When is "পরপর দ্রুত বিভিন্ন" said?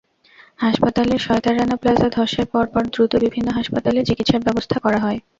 2.53-3.47